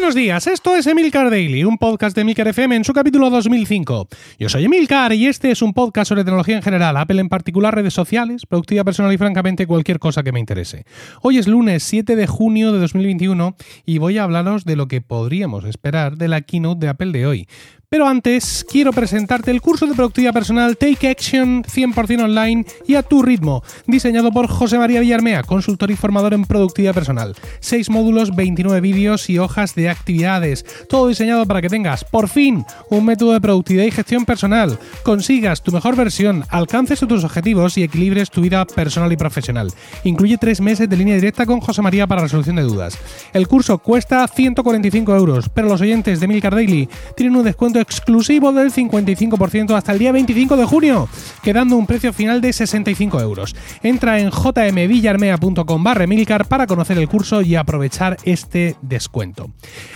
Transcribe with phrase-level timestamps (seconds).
[0.00, 4.08] Buenos días, esto es Emilcar Daily, un podcast de Emilcar FM en su capítulo 2005.
[4.38, 7.74] Yo soy Emilcar y este es un podcast sobre tecnología en general, Apple en particular,
[7.74, 10.86] redes sociales, productividad personal y francamente cualquier cosa que me interese.
[11.20, 15.02] Hoy es lunes 7 de junio de 2021 y voy a hablaros de lo que
[15.02, 17.48] podríamos esperar de la keynote de Apple de hoy.
[17.92, 23.02] Pero antes, quiero presentarte el curso de productividad personal Take Action 100% online y a
[23.02, 27.34] tu ritmo, diseñado por José María Villarmea, consultor y formador en productividad personal.
[27.58, 30.64] 6 módulos, 29 vídeos y hojas de actividades.
[30.88, 34.78] Todo diseñado para que tengas, por fin, un método de productividad y gestión personal.
[35.02, 39.72] Consigas tu mejor versión, alcances tus objetivos y equilibres tu vida personal y profesional.
[40.04, 42.96] Incluye 3 meses de línea directa con José María para resolución de dudas.
[43.32, 48.52] El curso cuesta 145 euros, pero los oyentes de Milcar Daily tienen un descuento exclusivo
[48.52, 51.08] del 55% hasta el día 25 de junio,
[51.42, 53.54] quedando un precio final de 65 euros.
[53.82, 59.50] Entra en jmvillarmea.com barra Milcar para conocer el curso y aprovechar este descuento.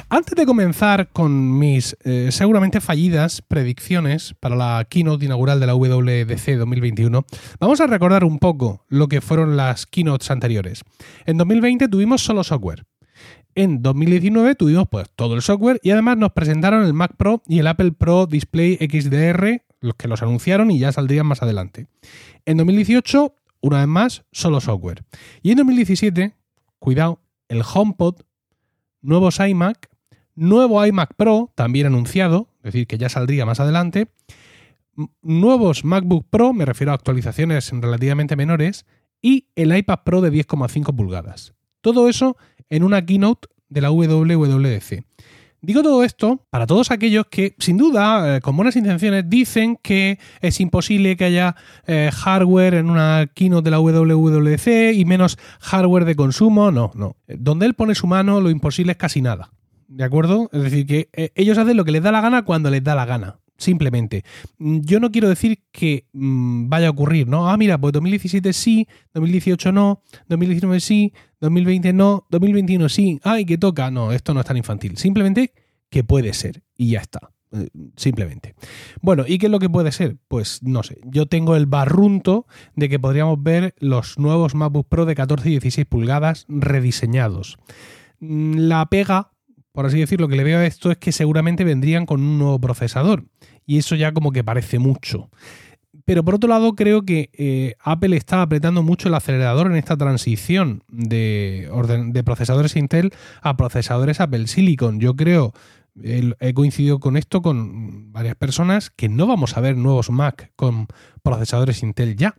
[0.09, 5.75] Antes de comenzar con mis eh, seguramente fallidas predicciones para la keynote inaugural de la
[5.75, 7.25] WWDC 2021,
[7.61, 10.83] vamos a recordar un poco lo que fueron las keynotes anteriores.
[11.27, 12.85] En 2020 tuvimos solo software.
[13.55, 17.61] En 2019 tuvimos pues todo el software y además nos presentaron el Mac Pro y
[17.61, 21.87] el Apple Pro Display XDR, los que los anunciaron y ya saldrían más adelante.
[22.47, 25.05] En 2018, una vez más, solo software.
[25.43, 26.35] Y en 2017,
[26.79, 28.23] cuidado, el HomePod,
[29.03, 29.89] nuevos iMac,
[30.35, 34.09] nuevo iMac Pro, también anunciado, es decir, que ya saldría más adelante,
[35.23, 38.87] nuevos MacBook Pro, me refiero a actualizaciones relativamente menores,
[39.23, 41.55] y el iPad Pro de 10,5 pulgadas.
[41.81, 42.37] Todo eso
[42.71, 45.05] en una keynote de la WWDC.
[45.61, 50.19] Digo todo esto para todos aquellos que, sin duda, eh, con buenas intenciones, dicen que
[50.43, 56.05] es imposible que haya eh, hardware en una keynote de la WWDC y menos hardware
[56.05, 56.71] de consumo.
[56.71, 57.17] No, no.
[57.27, 59.53] Donde él pone su mano, lo imposible es casi nada.
[59.89, 60.51] ¿De acuerdo?
[60.53, 62.95] Es decir, que eh, ellos hacen lo que les da la gana cuando les da
[62.95, 64.25] la gana simplemente.
[64.59, 67.49] Mm, yo no quiero decir que mm, vaya a ocurrir, ¿no?
[67.49, 73.21] Ah, mira, pues 2017 sí, 2018 no, 2019 sí, 2020 no, 2021 sí.
[73.23, 73.91] Ay, que toca.
[73.91, 74.97] No, esto no es tan infantil.
[74.97, 75.53] Simplemente
[75.91, 77.31] que puede ser y ya está.
[77.53, 78.55] Eh, simplemente.
[79.01, 80.17] Bueno, ¿y qué es lo que puede ser?
[80.29, 80.99] Pues no sé.
[81.05, 85.53] Yo tengo el barrunto de que podríamos ver los nuevos MacBook Pro de 14 y
[85.53, 87.59] 16 pulgadas rediseñados.
[88.19, 89.34] Mm, la pega
[89.75, 92.61] por así decirlo, que le veo a esto es que seguramente vendrían con un nuevo
[92.61, 93.25] procesador.
[93.67, 95.31] Y eso ya como que parece mucho.
[96.05, 99.97] Pero por otro lado, creo que eh, Apple está apretando mucho el acelerador en esta
[99.97, 101.69] transición de,
[102.13, 103.11] de procesadores Intel
[103.43, 105.01] a procesadores Apple Silicon.
[105.01, 105.53] Yo creo,
[106.01, 110.87] he coincidido con esto con varias personas, que no vamos a ver nuevos Mac con
[111.25, 112.37] procesadores Intel ya.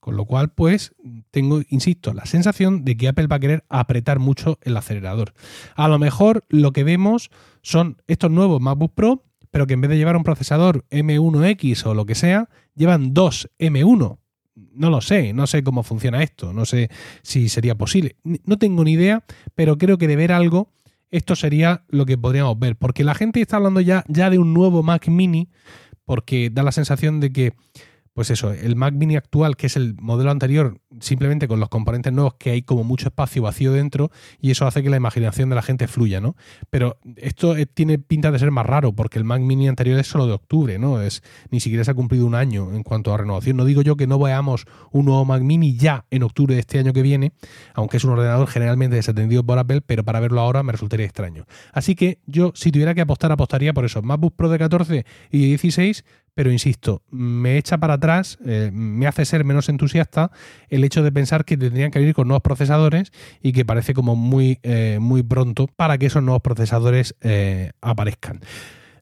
[0.00, 0.94] Con lo cual, pues,
[1.30, 5.34] tengo, insisto, la sensación de que Apple va a querer apretar mucho el acelerador.
[5.76, 7.30] A lo mejor lo que vemos
[7.62, 11.94] son estos nuevos MacBook Pro, pero que en vez de llevar un procesador M1X o
[11.94, 14.18] lo que sea, llevan dos M1.
[14.54, 16.90] No lo sé, no sé cómo funciona esto, no sé
[17.22, 18.16] si sería posible.
[18.22, 19.24] No tengo ni idea,
[19.54, 20.72] pero creo que de ver algo,
[21.10, 22.76] esto sería lo que podríamos ver.
[22.76, 25.50] Porque la gente está hablando ya, ya de un nuevo Mac mini,
[26.04, 27.52] porque da la sensación de que
[28.12, 32.12] pues eso, el Mac Mini actual, que es el modelo anterior, simplemente con los componentes
[32.12, 34.10] nuevos, que hay como mucho espacio vacío dentro,
[34.40, 36.36] y eso hace que la imaginación de la gente fluya, ¿no?
[36.70, 40.08] Pero esto eh, tiene pinta de ser más raro, porque el Mac Mini anterior es
[40.08, 41.00] solo de octubre, ¿no?
[41.00, 43.56] Es, ni siquiera se ha cumplido un año en cuanto a renovación.
[43.56, 46.78] No digo yo que no veamos un nuevo Mac Mini ya en octubre de este
[46.78, 47.32] año que viene,
[47.74, 51.46] aunque es un ordenador generalmente desatendido por Apple, pero para verlo ahora me resultaría extraño.
[51.72, 54.02] Así que yo, si tuviera que apostar, apostaría por eso.
[54.02, 56.04] MacBook Pro de 14 y de 16
[56.34, 60.30] pero insisto, me echa para atrás, eh, me hace ser menos entusiasta
[60.68, 64.16] el hecho de pensar que tendrían que venir con nuevos procesadores y que parece como
[64.16, 68.40] muy, eh, muy pronto para que esos nuevos procesadores eh, aparezcan.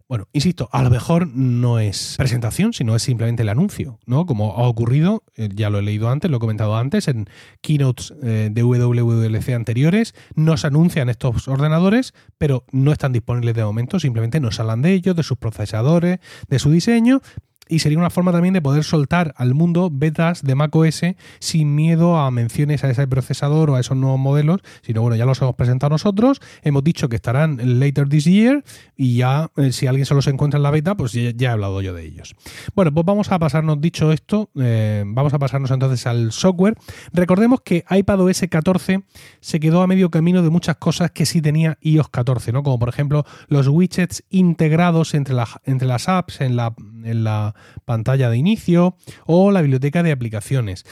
[0.09, 4.25] Bueno, insisto, a lo mejor no es presentación, sino es simplemente el anuncio, ¿no?
[4.25, 7.29] Como ha ocurrido, eh, ya lo he leído antes, lo he comentado antes, en
[7.61, 14.01] keynotes eh, de WWDC anteriores, nos anuncian estos ordenadores, pero no están disponibles de momento,
[14.01, 17.21] simplemente nos hablan de ellos, de sus procesadores, de su diseño,
[17.69, 21.03] y sería una forma también de poder soltar al mundo betas de macOS
[21.39, 25.25] sin miedo a menciones a ese procesador o a esos nuevos modelos, sino bueno, ya
[25.25, 28.65] los hemos presentado nosotros, hemos dicho que estarán later this year
[28.97, 31.81] y ya eh, si alguien se los encuentra en la beta, pues ya, he hablado
[31.81, 32.35] yo de ellos.
[32.75, 36.75] Bueno, pues vamos a pasarnos, dicho esto, eh, vamos a pasarnos entonces al software.
[37.13, 39.05] Recordemos que iPadOS 14
[39.41, 42.63] se quedó a medio camino de muchas cosas que sí tenía iOS 14, ¿no?
[42.63, 46.75] Como por ejemplo los widgets integrados entre, entre las apps en la,
[47.05, 48.97] en la pantalla de inicio
[49.27, 50.85] o la biblioteca de aplicaciones.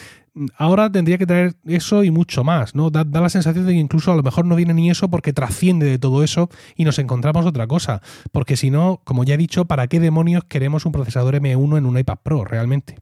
[0.59, 2.91] Ahora tendría que traer eso y mucho más, ¿no?
[2.91, 5.87] Da, la sensación de que incluso a lo mejor no viene ni eso porque trasciende
[5.87, 8.03] de todo eso y nos encontramos otra cosa.
[8.33, 11.87] Porque si no, como ya he dicho, ¿para qué demonios queremos un procesador M1 en
[11.87, 12.97] un iPad Pro realmente?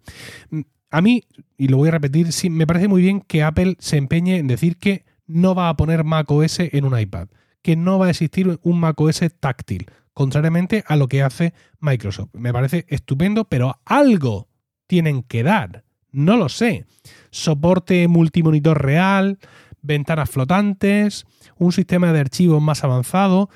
[0.91, 1.25] A mí,
[1.59, 4.47] y lo voy a repetir, sí, me parece muy bien que Apple se empeñe en
[4.47, 7.29] decir que no va a poner macOS en un iPad,
[7.63, 12.31] que no va a existir un macOS táctil, contrariamente a lo que hace Microsoft.
[12.33, 14.49] Me parece estupendo, pero algo
[14.87, 15.85] tienen que dar.
[16.11, 16.87] No lo sé.
[17.31, 19.39] Soporte multimonitor real,
[19.83, 21.27] ventanas flotantes,
[21.57, 23.51] un sistema de archivos más avanzado.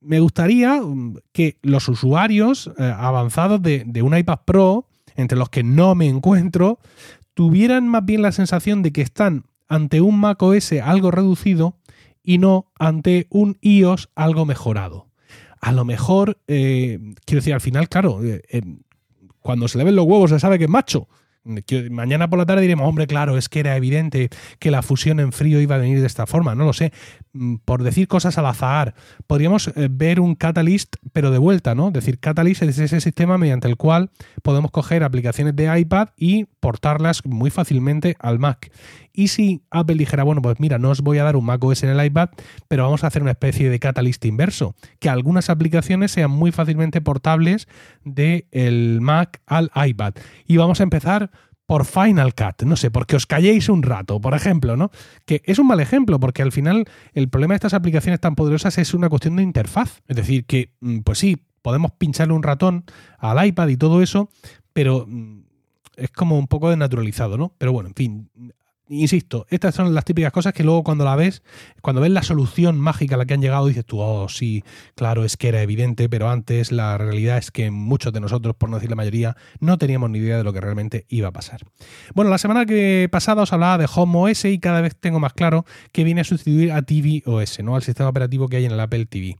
[0.00, 0.80] Me gustaría
[1.32, 6.08] que los usuarios eh, avanzados de, de un iPad Pro entre los que no me
[6.08, 6.78] encuentro,
[7.34, 11.78] tuvieran más bien la sensación de que están ante un macOS algo reducido
[12.22, 15.08] y no ante un iOS algo mejorado.
[15.64, 18.62] A lo mejor, eh, quiero decir, al final, claro, eh,
[19.40, 21.08] cuando se le ven los huevos se sabe que es macho.
[21.90, 24.28] Mañana por la tarde diremos, hombre, claro, es que era evidente
[24.58, 26.92] que la fusión en frío iba a venir de esta forma, no lo sé.
[27.36, 28.94] Mm, por decir cosas al azar,
[29.26, 31.88] podríamos eh, ver un Catalyst, pero de vuelta, ¿no?
[31.88, 34.10] Es decir, Catalyst es ese sistema mediante el cual
[34.44, 38.70] podemos coger aplicaciones de iPad y portarlas muy fácilmente al Mac.
[39.12, 41.82] Y si Apple dijera, bueno, pues mira, no os voy a dar un Mac OS
[41.82, 42.28] en el iPad,
[42.68, 47.00] pero vamos a hacer una especie de catalyst inverso, que algunas aplicaciones sean muy fácilmente
[47.00, 47.66] portables
[48.04, 50.14] del Mac al iPad.
[50.46, 51.32] Y vamos a empezar
[51.66, 54.90] por Final Cut, no sé, porque os calléis un rato, por ejemplo, ¿no?
[55.24, 56.84] Que es un mal ejemplo, porque al final
[57.14, 60.02] el problema de estas aplicaciones tan poderosas es una cuestión de interfaz.
[60.06, 62.84] Es decir, que, mm, pues sí, podemos pincharle un ratón
[63.18, 64.28] al iPad y todo eso,
[64.72, 65.40] pero mm,
[65.96, 67.54] es como un poco desnaturalizado, ¿no?
[67.56, 68.30] Pero bueno, en fin,
[68.88, 71.42] Insisto, estas son las típicas cosas que luego cuando la ves,
[71.80, 74.62] cuando ves la solución mágica a la que han llegado, dices tú, oh, sí,
[74.94, 78.68] claro, es que era evidente, pero antes la realidad es que muchos de nosotros, por
[78.68, 81.62] no decir la mayoría, no teníamos ni idea de lo que realmente iba a pasar.
[82.14, 85.32] Bueno, la semana que pasada os hablaba de Home OS y cada vez tengo más
[85.32, 87.76] claro que viene a sustituir a TV OS, ¿no?
[87.76, 89.38] Al sistema operativo que hay en el Apple TV.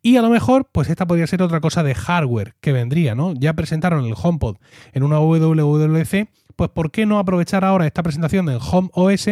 [0.00, 3.34] Y a lo mejor, pues esta podría ser otra cosa de hardware que vendría, ¿no?
[3.34, 4.56] Ya presentaron el HomePod
[4.94, 9.28] en una WWDC pues ¿por qué no aprovechar ahora esta presentación del Home OS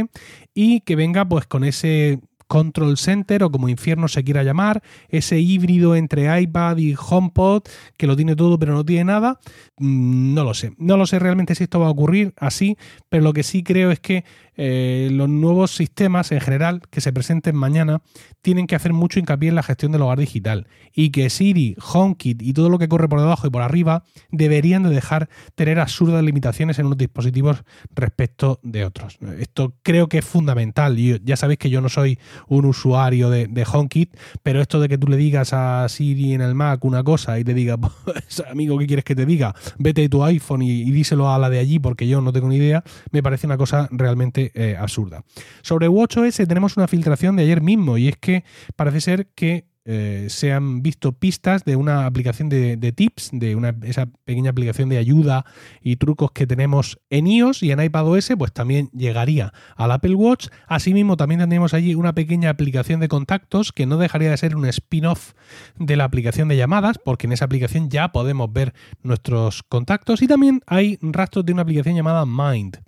[0.54, 5.38] y que venga pues con ese Control Center o como infierno se quiera llamar, ese
[5.38, 7.62] híbrido entre iPad y HomePod
[7.96, 9.38] que lo tiene todo pero no tiene nada,
[9.78, 10.72] mm, no lo sé.
[10.78, 12.76] No lo sé realmente si esto va a ocurrir así,
[13.08, 14.24] pero lo que sí creo es que
[14.56, 18.02] eh, los nuevos sistemas en general que se presenten mañana
[18.40, 22.40] tienen que hacer mucho hincapié en la gestión del hogar digital y que Siri, HomeKit
[22.40, 26.22] y todo lo que corre por debajo y por arriba deberían de dejar tener absurdas
[26.22, 27.64] limitaciones en unos dispositivos
[27.94, 29.18] respecto de otros.
[29.38, 33.46] Esto creo que es fundamental y ya sabéis que yo no soy un usuario de,
[33.46, 37.02] de HomeKit, pero esto de que tú le digas a Siri en el Mac una
[37.02, 39.54] cosa y te diga, pues, amigo, ¿qué quieres que te diga?
[39.78, 42.56] Vete a tu iPhone y, díselo a la de allí porque yo no tengo ni
[42.56, 45.24] idea, me parece una cosa realmente eh, absurda.
[45.62, 48.44] Sobre WatchOS tenemos una filtración de ayer mismo y es que
[48.76, 53.76] parece ser que eh, se han visto pistas de una aplicación de, tips, de una,
[53.82, 55.44] esa pequeña aplicación de ayuda
[55.82, 60.48] y trucos que tenemos en iOS y en iPadOS, pues también llegaría al Apple Watch.
[60.66, 64.64] Asimismo, también tendríamos allí una pequeña aplicación de contactos que no dejaría de ser un
[64.66, 65.32] spin-off
[65.78, 68.72] de la aplicación de llamadas, porque en esa aplicación ya podemos ver
[69.02, 72.78] nuestros contactos y también hay rastros de una aplicación llamada Mind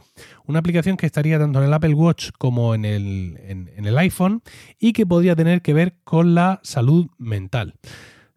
[0.47, 4.43] una aplicación que estaría tanto en el Apple Watch como en el, en, el iPhone
[4.79, 7.75] y que podría tener que ver con la salud mental.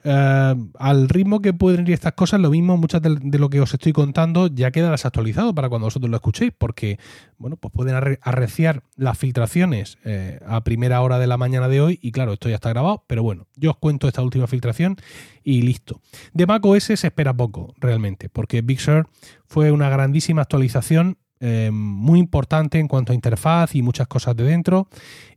[0.03, 3.73] Eh, al ritmo que pueden ir estas cosas, lo mismo, muchas de, lo que os
[3.73, 6.99] estoy contando ya queda desactualizado para cuando vosotros lo escuchéis, porque
[7.37, 11.99] bueno, pues pueden arreciar las filtraciones eh, a primera hora de la mañana de hoy,
[12.01, 14.95] y claro, esto ya está grabado, pero bueno, yo os cuento esta última filtración
[15.43, 16.01] y listo.
[16.33, 19.09] De macOS se espera poco, realmente, porque Big Sur
[19.47, 24.43] fue una grandísima actualización eh, muy importante en cuanto a interfaz y muchas cosas de
[24.43, 24.87] dentro.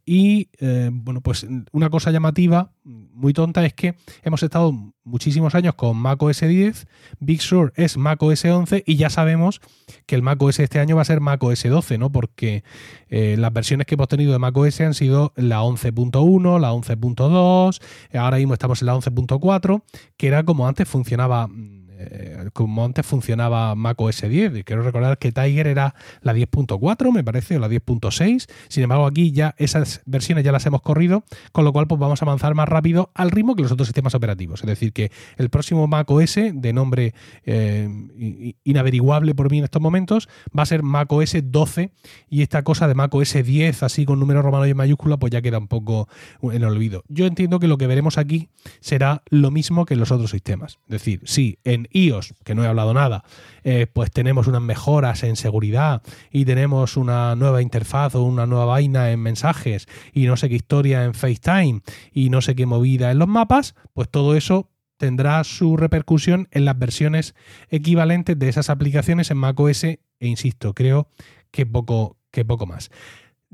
[0.05, 3.95] Y eh, bueno, pues una cosa llamativa, muy tonta, es que
[4.25, 4.73] hemos estado
[5.05, 6.89] muchísimos años con macOS 10,
[7.21, 9.61] Big Sur es macOS 11 y ya sabemos
[10.07, 12.11] que el macOS este año va a ser macOS 12, ¿no?
[12.11, 12.65] Porque
[13.09, 17.81] eh, las versiones que hemos tenido de macOS han sido la 11.1, la 11.2,
[18.19, 19.83] ahora mismo estamos en la 11.4,
[20.17, 21.49] que era como antes funcionaba
[22.11, 24.65] eh, como antes funcionaba Mac OS 10.
[24.65, 28.47] quiero recordar que Tiger era la 10.4, me parece, o la 10.6.
[28.69, 32.23] Sin embargo, aquí ya esas versiones ya las hemos corrido, con lo cual pues vamos
[32.23, 34.61] a avanzar más rápido al ritmo que los otros sistemas operativos.
[34.61, 37.89] Es decir, que el próximo Mac OS, de nombre eh,
[38.65, 41.93] inaveriguable por mí en estos momentos, va a ser Mac OS 12
[42.29, 45.31] y esta cosa de Mac OS 10, así con números romanos y en mayúscula, pues
[45.31, 46.09] ya queda un poco
[46.43, 47.05] en olvido.
[47.09, 48.49] Yo entiendo que lo que veremos aquí
[48.81, 50.79] será lo mismo que en los otros sistemas.
[50.87, 53.25] Es decir, sí, en iOS, que no he hablado nada,
[53.65, 58.65] eh, pues tenemos unas mejoras en seguridad y tenemos una nueva interfaz o una nueva
[58.65, 61.83] vaina en mensajes y no sé qué historia en FaceTime
[62.13, 66.65] y no sé qué movida en los mapas, pues todo eso tendrá su repercusión en
[66.65, 67.35] las versiones
[67.71, 71.09] equivalentes de esas aplicaciones en macOS e insisto, creo
[71.51, 72.91] que poco, que poco más.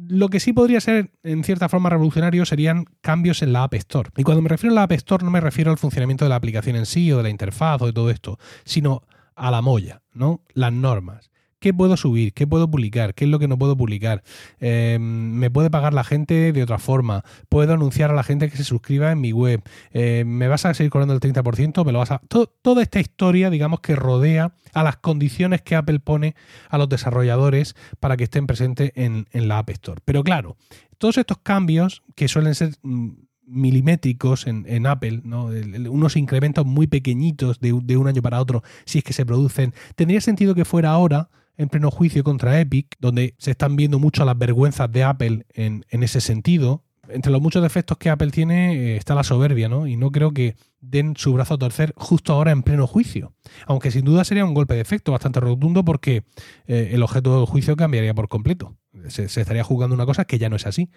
[0.06, 4.10] Lo que sí podría ser, en cierta forma, revolucionario serían cambios en la App Store.
[4.16, 6.36] Y cuando me refiero a la App Store no me refiero al funcionamiento de la
[6.36, 9.02] aplicación en sí o de la interfaz o de todo esto, sino
[9.34, 10.44] a la molla, ¿no?
[10.54, 11.30] Las normas.
[11.60, 12.34] ¿Qué puedo subir?
[12.34, 13.14] ¿Qué puedo publicar?
[13.14, 14.22] ¿Qué es lo que no puedo publicar?
[14.60, 17.24] Em, ¿Me puede pagar la gente de otra forma?
[17.48, 19.62] ¿Puedo anunciar a la gente que se suscriba en mi web?
[19.90, 21.84] Em, ¿Me vas a seguir cobrando el 30%?
[21.84, 22.20] ¿Me lo vas a...?
[22.62, 26.36] toda esta historia, digamos, que rodea a las condiciones que Apple pone
[26.68, 30.00] a los desarrolladores para que estén presentes en, la App Store.
[30.04, 30.56] Pero claro,
[30.98, 32.74] todos estos cambios, que suelen ser...
[32.82, 33.10] Mm,
[33.50, 35.46] milimétricos en, Apple, ¿no?
[35.46, 39.72] unos incrementos muy pequeñitos de, de, un año para otro, si es que se producen.
[39.96, 44.24] Tendría sentido que fuera ahora en pleno juicio contra Epic, donde se están viendo mucho
[44.24, 46.84] las vergüenzas de Apple en, ese sentido.
[47.08, 49.86] Entre los muchos defectos que Apple tiene eh, está la soberbia, ¿no?
[49.86, 53.32] Y no creo que den su brazo a torcer justo ahora en pleno juicio.
[53.66, 56.22] Aunque sin duda sería un golpe de efecto bastante rotundo porque
[56.66, 58.76] eh, el objeto del juicio cambiaría por completo.
[59.08, 60.90] Se, estaría juzgando una cosa que ya no es así.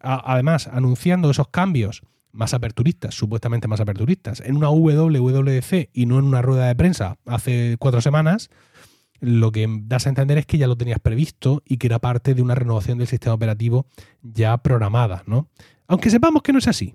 [0.00, 2.02] además, anunciando esos cambios
[2.32, 7.16] más aperturistas, supuestamente más aperturistas, en una WWDC y no en una rueda de prensa
[7.26, 8.50] hace cuatro semanas,
[9.20, 12.34] lo que das a entender es que ya lo tenías previsto y que era parte
[12.34, 13.86] de una renovación del sistema operativo
[14.22, 15.48] ya programada, ¿no?
[15.86, 16.94] Aunque sepamos que no es así.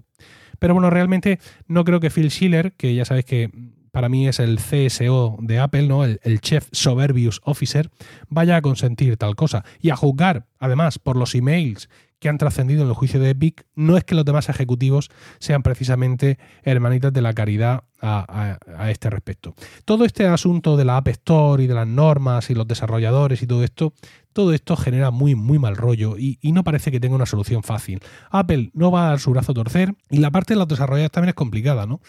[0.59, 3.51] Pero bueno, realmente no creo que Phil Schiller, que ya sabes que
[3.95, 6.03] para mí es el CSO de Apple, ¿no?
[6.03, 7.89] El, Chef Soberbius Officer,
[8.27, 9.63] vaya a consentir tal cosa.
[9.79, 11.87] Y a juzgar, además, por los emails
[12.19, 15.63] que han trascendido en el juicio de Epic, no es que los demás ejecutivos sean
[15.63, 18.57] precisamente hermanitas de la caridad a,
[18.89, 19.55] este respecto.
[19.85, 23.47] Todo este asunto de la App Store y de las normas y los desarrolladores y
[23.47, 23.93] todo esto,
[24.33, 27.63] todo esto genera muy, muy mal rollo y, y, no parece que tenga una solución
[27.63, 28.01] fácil.
[28.29, 31.11] Apple no va a dar su brazo a torcer y la parte de los desarrolladores
[31.11, 32.01] también es complicada, ¿no?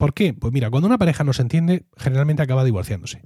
[0.00, 0.32] ¿Por qué?
[0.32, 3.20] Pues mira, cuando una pareja no se entiende, generalmente acaba divorciándose.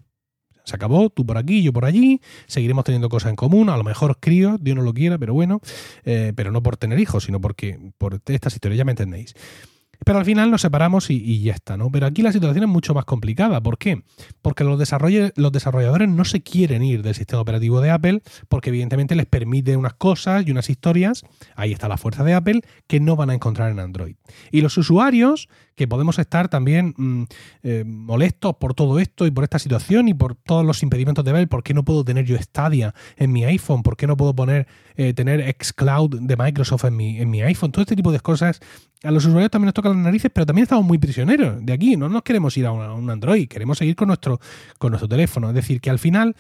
[0.65, 3.85] Se acabó, tú por aquí, yo por allí, seguiremos teniendo cosas en común, a lo
[3.85, 5.61] mejor críos, Dios no lo quiera, pero bueno,
[6.05, 9.37] eh, pero no por tener hijos, sino porque por estas historias, ya me entendéis.
[10.05, 11.91] Pero al final nos separamos y, ya está, ¿no?
[11.91, 13.63] Pero aquí la situación es mucho más complicada.
[13.63, 14.03] ¿Por qué?
[14.43, 14.79] Porque los,
[15.37, 19.77] los desarrolladores no se quieren ir del sistema operativo de Apple porque evidentemente les permite
[19.77, 21.23] unas cosas y unas historias,
[21.57, 24.17] ahí está la fuerza de Apple, que no van a encontrar en Android.
[24.51, 27.25] Y los usuarios, que podemos estar también mm,
[27.63, 31.31] eh, molestos por todo esto y por esta situación y por todos los impedimentos de
[31.31, 33.83] Apple, ¿por qué no puedo tener yo Stadia en mi iPhone?
[33.83, 34.67] ¿Por qué no puedo poner,
[34.97, 37.73] eh, tener xCloud de Microsoft en mi, en mi iPhone?
[37.73, 38.61] Todo este tipo de cosas
[39.03, 41.97] a los usuarios también nos tocan las narices, pero también estamos muy prisioneros de aquí.
[41.97, 44.41] No nos queremos ir a un Android, queremos seguir con nuestro,
[44.79, 45.49] con nuestro teléfono.
[45.49, 46.35] Es decir, que al final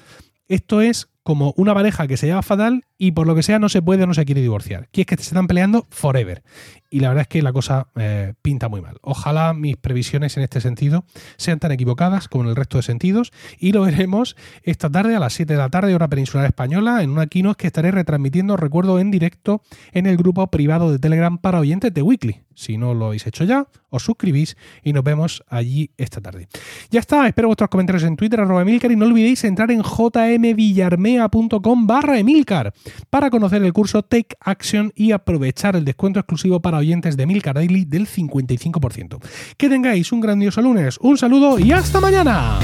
[0.48, 3.68] esto es como una pareja que se lleva fatal y por lo que sea no
[3.68, 4.88] se puede o no se quiere divorciar.
[4.90, 6.42] Que es que se están peleando forever.
[6.90, 8.98] Y la verdad es que la cosa eh, pinta muy mal.
[9.02, 11.04] Ojalá mis previsiones en este sentido
[11.36, 13.32] sean tan equivocadas como en el resto de sentidos.
[13.58, 17.10] Y lo veremos esta tarde a las 7 de la tarde, hora peninsular española, en
[17.10, 21.58] una keynote que estaré retransmitiendo, recuerdo, en directo en el grupo privado de Telegram para
[21.58, 22.42] oyentes de Weekly.
[22.54, 26.46] Si no lo habéis hecho ya, os suscribís y nos vemos allí esta tarde.
[26.90, 31.86] Ya está, espero vuestros comentarios en Twitter, arroba Emilcar, y no olvidéis entrar en jmvillarmea.com
[31.88, 32.72] barra Emilcar
[33.10, 37.54] para conocer el curso Take Action y aprovechar el descuento exclusivo para oyentes de Milcar
[37.54, 39.18] Daily del 55%.
[39.56, 42.58] Que tengáis un grandioso lunes, un saludo y hasta mañana.